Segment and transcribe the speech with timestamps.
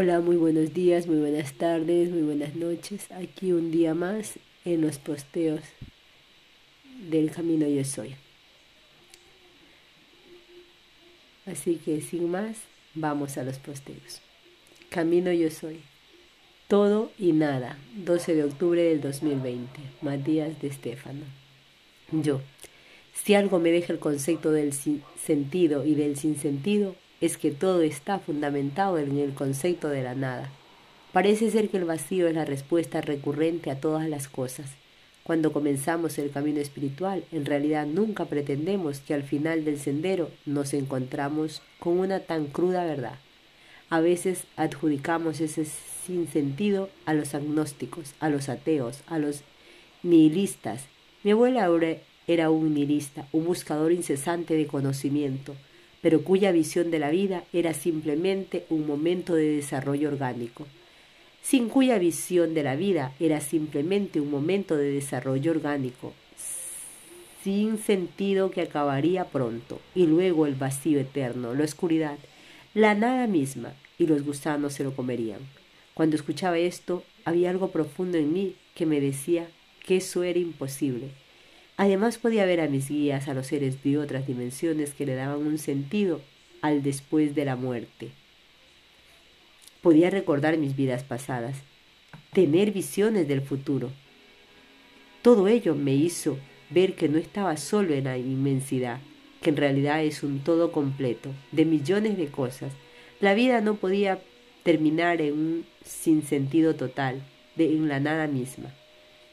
[0.00, 3.10] Hola, muy buenos días, muy buenas tardes, muy buenas noches.
[3.10, 5.60] Aquí un día más en los posteos
[7.10, 8.14] del Camino Yo Soy.
[11.46, 12.58] Así que sin más,
[12.94, 14.20] vamos a los posteos.
[14.88, 15.80] Camino Yo Soy.
[16.68, 17.76] Todo y nada.
[17.96, 19.80] 12 de octubre del 2020.
[20.00, 21.24] Matías de Estefano.
[22.12, 22.40] Yo.
[23.14, 28.18] Si algo me deja el concepto del sentido y del sinsentido, es que todo está
[28.18, 30.50] fundamentado en el concepto de la nada.
[31.12, 34.70] Parece ser que el vacío es la respuesta recurrente a todas las cosas.
[35.24, 40.72] Cuando comenzamos el camino espiritual, en realidad nunca pretendemos que al final del sendero nos
[40.74, 43.18] encontramos con una tan cruda verdad.
[43.90, 49.42] A veces adjudicamos ese sinsentido a los agnósticos, a los ateos, a los
[50.02, 50.84] nihilistas.
[51.24, 51.68] Mi abuela
[52.26, 55.54] era un nihilista, un buscador incesante de conocimiento
[56.00, 60.66] pero cuya visión de la vida era simplemente un momento de desarrollo orgánico,
[61.42, 66.12] sin cuya visión de la vida era simplemente un momento de desarrollo orgánico,
[67.42, 72.18] sin sentido que acabaría pronto, y luego el vacío eterno, la oscuridad,
[72.74, 75.40] la nada misma, y los gusanos se lo comerían.
[75.94, 79.48] Cuando escuchaba esto, había algo profundo en mí que me decía
[79.84, 81.08] que eso era imposible
[81.78, 85.46] Además podía ver a mis guías, a los seres de otras dimensiones que le daban
[85.46, 86.20] un sentido
[86.60, 88.10] al después de la muerte.
[89.80, 91.56] Podía recordar mis vidas pasadas,
[92.32, 93.92] tener visiones del futuro.
[95.22, 96.36] Todo ello me hizo
[96.68, 98.98] ver que no estaba solo en la inmensidad,
[99.40, 102.72] que en realidad es un todo completo, de millones de cosas.
[103.20, 104.18] La vida no podía
[104.64, 107.22] terminar en un sinsentido total,
[107.54, 108.74] de, en la nada misma.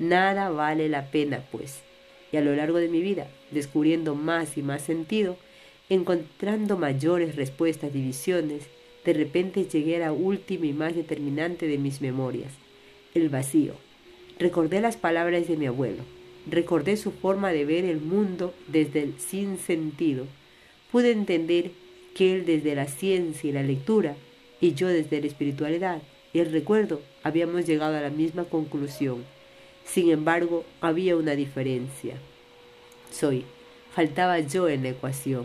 [0.00, 1.84] Nada vale la pena, pues
[2.32, 5.36] y a lo largo de mi vida, descubriendo más y más sentido,
[5.88, 8.64] encontrando mayores respuestas y visiones,
[9.04, 12.52] de repente llegué a la última y más determinante de mis memorias,
[13.14, 13.74] el vacío.
[14.38, 16.02] Recordé las palabras de mi abuelo,
[16.50, 20.26] recordé su forma de ver el mundo desde el sinsentido.
[20.90, 21.72] Pude entender
[22.14, 24.16] que él desde la ciencia y la lectura,
[24.60, 26.00] y yo desde la espiritualidad
[26.32, 29.24] y el recuerdo, habíamos llegado a la misma conclusión
[29.84, 32.16] sin embargo, había una diferencia.
[33.10, 33.44] Soy.
[33.94, 35.44] Faltaba yo en la ecuación.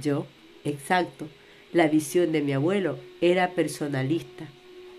[0.00, 0.26] Yo,
[0.64, 1.28] exacto.
[1.72, 4.48] La visión de mi abuelo era personalista,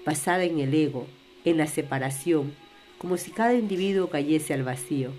[0.05, 1.05] basada en el ego,
[1.43, 2.53] en la separación,
[2.97, 5.11] como si cada individuo cayese al vacío,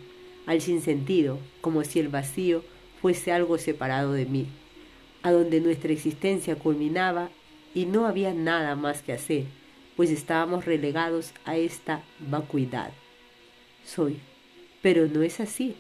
[0.47, 2.65] al sinsentido, como si el vacío
[3.03, 4.47] fuese algo separado de mí,
[5.23, 7.29] a donde nuestra existencia culminaba
[7.75, 9.45] y no había nada más que hacer,
[9.95, 12.93] pues estábamos relegados a esta vacuidad
[13.85, 14.19] soy.
[14.83, 15.75] Pero no es así.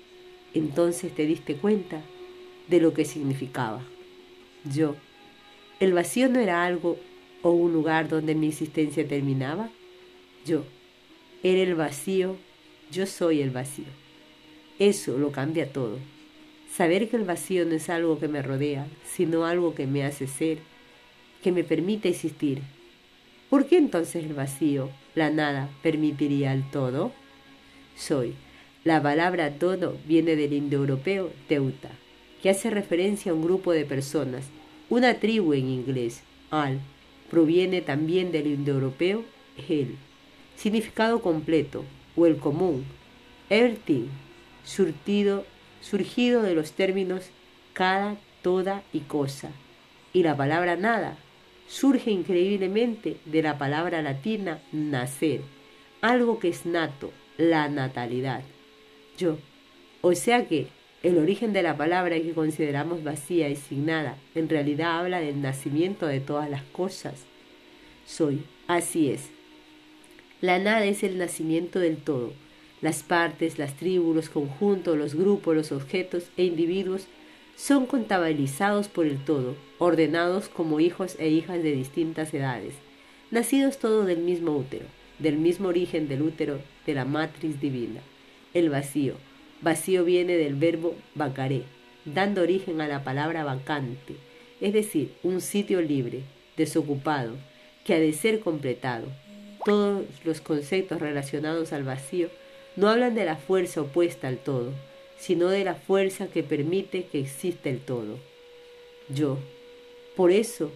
[0.54, 2.02] Entonces te diste cuenta
[2.68, 3.82] de lo que significaba.
[4.64, 4.96] Yo.
[5.80, 6.98] ¿El vacío no era algo
[7.42, 9.70] o un lugar donde mi existencia terminaba?
[10.46, 10.64] Yo.
[11.42, 12.36] Era el vacío,
[12.92, 13.86] yo soy el vacío.
[14.78, 15.98] Eso lo cambia todo.
[16.72, 20.26] Saber que el vacío no es algo que me rodea, sino algo que me hace
[20.26, 20.58] ser,
[21.42, 22.62] que me permite existir.
[23.50, 27.12] ¿Por qué entonces el vacío, la nada, permitiría el todo?
[27.96, 28.34] Soy.
[28.84, 31.90] La palabra todo viene del indoeuropeo teuta,
[32.42, 34.44] que hace referencia a un grupo de personas,
[34.90, 36.80] una tribu en inglés, al,
[37.30, 39.24] proviene también del indoeuropeo
[39.68, 39.96] el,
[40.56, 41.84] significado completo,
[42.16, 42.84] o el común,
[43.48, 44.08] everything,
[44.64, 45.46] surtido,
[45.80, 47.30] surgido de los términos
[47.72, 49.50] cada, toda y cosa.
[50.12, 51.16] Y la palabra nada
[51.68, 55.40] surge increíblemente de la palabra latina nacer,
[56.02, 58.42] algo que es nato, la natalidad.
[59.16, 59.38] Yo.
[60.00, 60.66] O sea que
[61.02, 65.40] el origen de la palabra que consideramos vacía y sin nada, en realidad habla del
[65.40, 67.24] nacimiento de todas las cosas.
[68.06, 68.44] Soy.
[68.66, 69.30] Así es.
[70.40, 72.32] La nada es el nacimiento del todo.
[72.80, 77.06] Las partes, las tribus, los conjuntos, los grupos, los objetos e individuos
[77.54, 82.74] son contabilizados por el todo, ordenados como hijos e hijas de distintas edades,
[83.30, 84.86] nacidos todos del mismo útero
[85.22, 88.00] del mismo origen del útero de la matriz divina.
[88.54, 89.14] El vacío.
[89.60, 91.62] Vacío viene del verbo vacaré,
[92.04, 94.16] dando origen a la palabra vacante,
[94.60, 96.22] es decir, un sitio libre,
[96.56, 97.36] desocupado,
[97.84, 99.06] que ha de ser completado.
[99.64, 102.28] Todos los conceptos relacionados al vacío
[102.76, 104.72] no hablan de la fuerza opuesta al todo,
[105.18, 108.18] sino de la fuerza que permite que exista el todo.
[109.08, 109.38] Yo.
[110.16, 110.72] Por eso,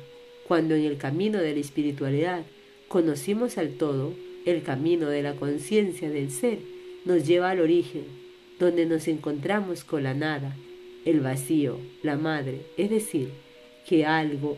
[0.46, 2.42] cuando en el camino de la espiritualidad
[2.88, 4.14] conocimos al todo,
[4.46, 6.60] el camino de la conciencia del ser
[7.04, 8.04] nos lleva al origen,
[8.58, 10.56] donde nos encontramos con la nada,
[11.04, 13.30] el vacío, la madre, es decir,
[13.86, 14.56] que algo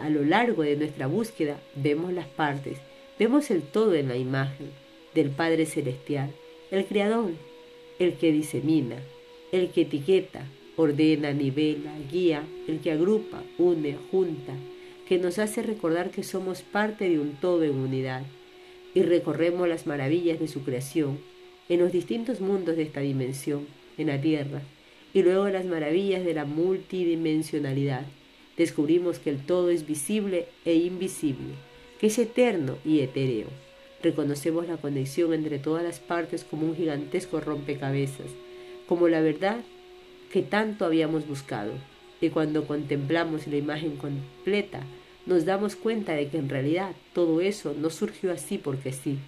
[0.00, 2.78] a lo largo de nuestra búsqueda vemos las partes,
[3.18, 4.70] vemos el todo en la imagen
[5.14, 6.30] del Padre Celestial,
[6.70, 7.30] el Creador,
[7.98, 8.96] el que disemina,
[9.50, 10.44] el que etiqueta,
[10.76, 14.54] ordena, nivela, guía, el que agrupa, une, junta,
[15.08, 18.24] que nos hace recordar que somos parte de un todo en unidad
[18.94, 21.18] y recorremos las maravillas de su creación
[21.68, 23.66] en los distintos mundos de esta dimensión,
[23.96, 24.62] en la Tierra,
[25.14, 28.04] y luego las maravillas de la multidimensionalidad.
[28.56, 31.54] Descubrimos que el todo es visible e invisible,
[31.98, 33.46] que es eterno y etéreo.
[34.02, 38.26] Reconocemos la conexión entre todas las partes como un gigantesco rompecabezas,
[38.86, 39.60] como la verdad
[40.32, 41.72] que tanto habíamos buscado.
[42.20, 44.84] Y cuando contemplamos la imagen completa,
[45.26, 49.18] nos damos cuenta de que en realidad todo eso no surgió así porque sí.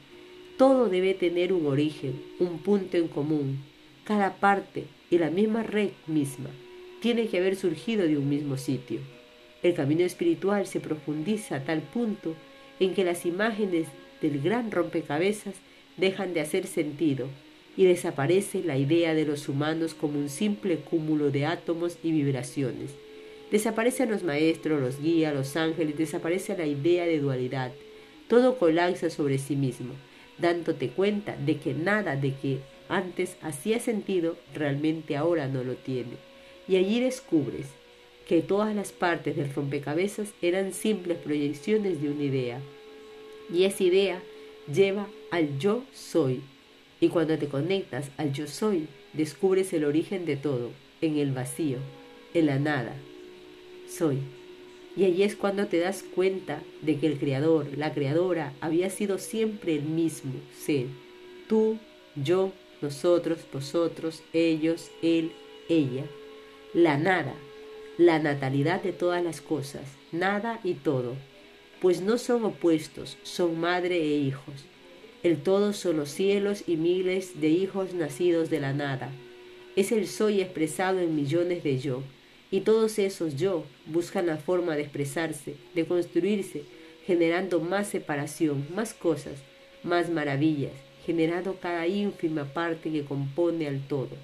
[0.56, 3.58] Todo debe tener un origen, un punto en común.
[4.04, 6.50] Cada parte y la misma red misma
[7.00, 9.00] tiene que haber surgido de un mismo sitio.
[9.62, 12.34] El camino espiritual se profundiza a tal punto
[12.80, 13.88] en que las imágenes
[14.20, 15.54] del gran rompecabezas
[15.96, 17.28] dejan de hacer sentido
[17.76, 22.94] y desaparece la idea de los humanos como un simple cúmulo de átomos y vibraciones.
[23.50, 27.72] Desaparecen los maestros, los guías, los ángeles, desaparece la idea de dualidad.
[28.28, 29.94] Todo colapsa sobre sí mismo,
[30.38, 32.58] dándote cuenta de que nada de que
[32.88, 36.16] antes hacía sentido realmente ahora no lo tiene.
[36.66, 37.66] Y allí descubres
[38.26, 42.60] que todas las partes del rompecabezas eran simples proyecciones de una idea.
[43.52, 44.22] Y esa idea
[44.72, 46.40] lleva al yo soy.
[47.00, 50.70] Y cuando te conectas al yo soy, descubres el origen de todo,
[51.02, 51.78] en el vacío,
[52.32, 52.96] en la nada.
[53.96, 54.18] Soy.
[54.96, 59.18] Y allí es cuando te das cuenta de que el creador, la creadora, había sido
[59.18, 60.86] siempre el mismo ser.
[61.48, 61.78] Tú,
[62.16, 65.32] yo, nosotros, vosotros, ellos, él,
[65.68, 66.04] ella.
[66.72, 67.34] La nada,
[67.96, 71.14] la natalidad de todas las cosas, nada y todo,
[71.80, 74.64] pues no son opuestos, son madre e hijos.
[75.22, 79.12] El todo son los cielos y miles de hijos nacidos de la nada.
[79.76, 82.02] Es el soy expresado en millones de yo,
[82.50, 86.62] y todos esos yo buscan la forma de expresarse, de construirse,
[87.06, 89.42] generando más separación, más cosas,
[89.82, 90.72] más maravillas,
[91.04, 94.16] generando cada ínfima parte que compone al todo.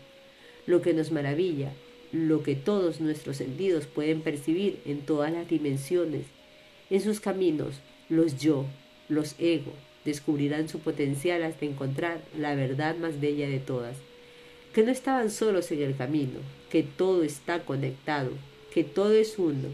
[0.67, 1.73] Lo que nos maravilla
[2.13, 6.27] lo que todos nuestros sentidos pueden percibir en todas las dimensiones.
[6.89, 8.67] En sus caminos, los yo,
[9.09, 9.73] los ego,
[10.05, 13.97] descubrirán su potencial hasta encontrar la verdad más bella de todas,
[14.73, 16.39] que no estaban solos en el camino,
[16.71, 18.31] que todo está conectado,
[18.73, 19.69] que todo es uno,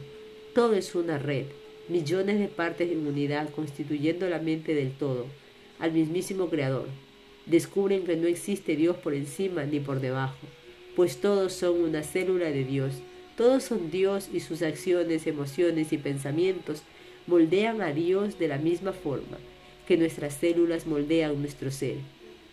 [0.55, 1.45] todo es una red,
[1.89, 5.27] millones de partes en unidad constituyendo la mente del todo,
[5.79, 6.89] al mismísimo Creador.
[7.45, 10.47] Descubren que no existe Dios por encima ni por debajo,
[10.97, 12.95] pues todos son una célula de Dios.
[13.37, 16.83] Todos son Dios y sus acciones, emociones y pensamientos
[17.27, 19.37] moldean a Dios de la misma forma
[19.87, 21.97] que nuestras células moldean nuestro ser.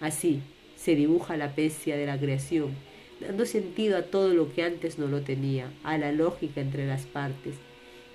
[0.02, 0.42] Así
[0.84, 2.76] se dibuja la pecia de la creación,
[3.20, 7.06] dando sentido a todo lo que antes no lo tenía, a la lógica entre las
[7.06, 7.56] partes.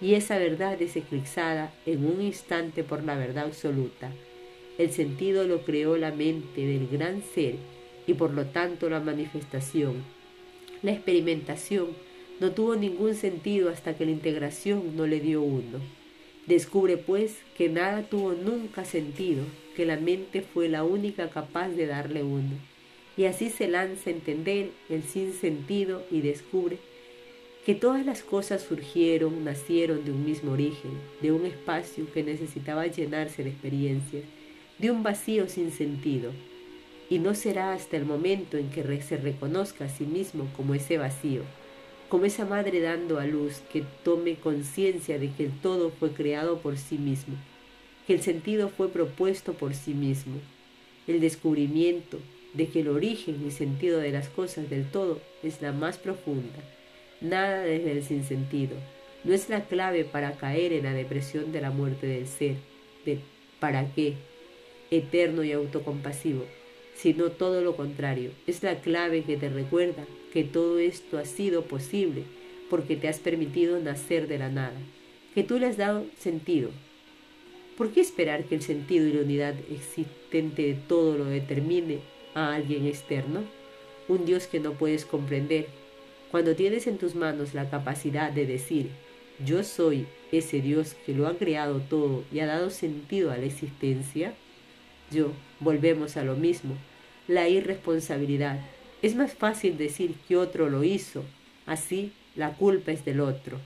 [0.00, 4.12] Y esa verdad es eclipsada en un instante por la verdad absoluta.
[4.76, 7.56] El sentido lo creó la mente del gran ser
[8.06, 10.04] y por lo tanto la manifestación
[10.80, 11.88] la experimentación
[12.38, 15.80] no tuvo ningún sentido hasta que la integración no le dio uno.
[16.48, 19.44] Descubre pues que nada tuvo nunca sentido,
[19.76, 22.56] que la mente fue la única capaz de darle uno.
[23.18, 26.78] Y así se lanza a entender el sinsentido y descubre
[27.66, 32.86] que todas las cosas surgieron, nacieron de un mismo origen, de un espacio que necesitaba
[32.86, 34.24] llenarse de experiencias,
[34.78, 36.32] de un vacío sin sentido,
[37.10, 40.96] y no será hasta el momento en que se reconozca a sí mismo como ese
[40.96, 41.42] vacío,
[42.08, 46.58] como esa madre dando a luz que tome conciencia de que el todo fue creado
[46.58, 47.36] por sí mismo,
[48.06, 50.36] que el sentido fue propuesto por sí mismo,
[51.06, 52.18] el descubrimiento
[52.54, 56.58] de que el origen y sentido de las cosas del todo es la más profunda,
[57.20, 58.76] nada desde el sinsentido,
[59.24, 62.56] no es la clave para caer en la depresión de la muerte del ser,
[63.04, 63.18] de
[63.60, 64.14] para qué,
[64.90, 66.46] eterno y autocompasivo,
[66.98, 68.32] sino todo lo contrario.
[68.46, 72.24] Es la clave que te recuerda que todo esto ha sido posible
[72.68, 74.78] porque te has permitido nacer de la nada,
[75.34, 76.70] que tú le has dado sentido.
[77.76, 82.00] ¿Por qué esperar que el sentido y la unidad existente de todo lo determine
[82.34, 83.44] a alguien externo?
[84.08, 85.66] Un Dios que no puedes comprender.
[86.32, 88.88] Cuando tienes en tus manos la capacidad de decir,
[89.44, 93.46] yo soy ese Dios que lo ha creado todo y ha dado sentido a la
[93.46, 94.34] existencia,
[95.10, 96.76] yo, volvemos a lo mismo,
[97.26, 98.60] la irresponsabilidad.
[99.02, 101.24] Es más fácil decir que otro lo hizo,
[101.66, 103.58] así la culpa es del otro.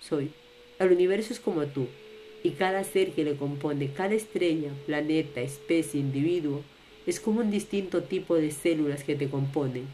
[0.00, 0.30] Soy.
[0.78, 1.86] El universo es como tú,
[2.42, 6.62] y cada ser que le compone, cada estrella, planeta, especie, individuo,
[7.06, 9.86] es como un distinto tipo de células que te componen.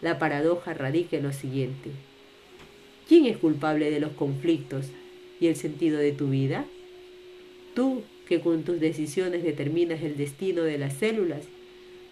[0.00, 1.90] La paradoja radica en lo siguiente.
[3.08, 4.86] ¿Quién es culpable de los conflictos
[5.40, 6.64] y el sentido de tu vida?
[7.74, 11.42] ¿Tú que con tus decisiones determinas el destino de las células?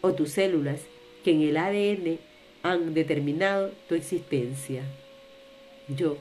[0.00, 0.80] ¿O tus células
[1.22, 2.18] que en el ADN
[2.64, 4.82] han determinado tu existencia?
[5.87, 6.18] Yo,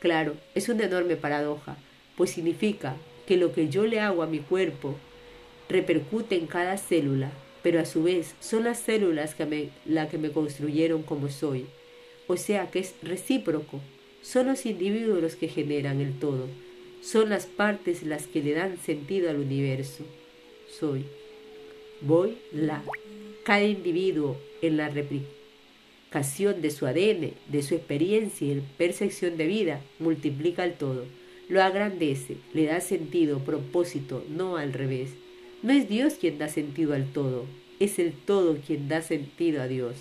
[0.00, 1.76] claro, es una enorme paradoja,
[2.16, 4.96] pues significa que lo que yo le hago a mi cuerpo
[5.68, 7.30] repercute en cada célula,
[7.62, 11.66] pero a su vez son las células que me, la que me construyeron como soy.
[12.26, 13.80] O sea que es recíproco.
[14.22, 16.48] Son los individuos los que generan el todo.
[17.06, 20.04] Son las partes las que le dan sentido al universo.
[20.68, 21.04] Soy.
[22.00, 22.82] Voy la.
[23.44, 29.80] Cada individuo en la replicación de su ADN, de su experiencia y percepción de vida,
[30.00, 31.04] multiplica el todo
[31.48, 35.10] lo agrandece, le da sentido, propósito, no al revés.
[35.62, 37.46] No es Dios quien da sentido al todo,
[37.78, 39.96] es el todo quien da sentido a Dios.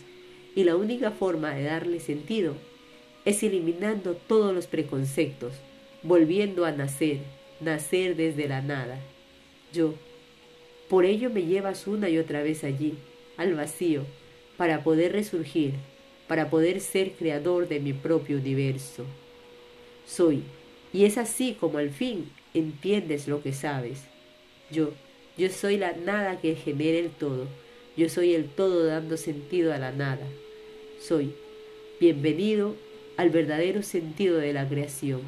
[0.56, 2.56] Y la única forma de darle sentido
[3.26, 5.54] es eliminando todos los preconceptos,
[6.06, 7.18] volviendo a nacer,
[7.60, 9.00] nacer desde la nada.
[9.74, 9.96] Yo.
[10.88, 12.94] Por ello me llevas una y otra vez allí,
[13.38, 14.06] al vacío,
[14.56, 15.74] para poder resurgir,
[16.28, 19.04] para poder ser creador de mi propio universo.
[20.06, 20.44] Soy
[20.94, 24.04] y es así como al fin entiendes lo que sabes.
[24.72, 24.92] Yo,
[25.38, 27.48] yo soy la nada que genera el todo.
[27.98, 30.28] Yo soy el todo dando sentido a la nada.
[31.00, 31.34] Soy.
[32.00, 32.76] Bienvenido
[33.18, 35.22] al verdadero sentido de la creación.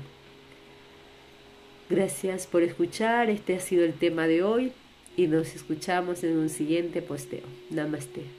[1.89, 3.29] Gracias por escuchar.
[3.29, 4.73] Este ha sido el tema de hoy
[5.15, 7.45] y nos escuchamos en un siguiente posteo.
[7.69, 8.36] Namaste.